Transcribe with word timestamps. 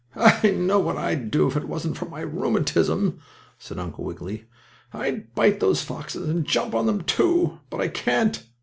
"I 0.15 0.49
know 0.49 0.79
what 0.79 0.97
I'd 0.97 1.29
do, 1.29 1.45
if 1.47 1.55
it 1.55 1.67
wasn't 1.67 1.95
for 1.95 2.05
my 2.05 2.21
rheumatism!" 2.21 3.19
said 3.59 3.77
Uncle 3.77 4.03
Wiggily. 4.03 4.45
"I'd 4.91 5.35
bite 5.35 5.59
those 5.59 5.83
foxes, 5.83 6.27
and 6.27 6.43
jump 6.43 6.73
on 6.73 6.87
them, 6.87 7.03
too, 7.03 7.59
but 7.69 7.79
I 7.81 7.87
can't! 7.87 8.43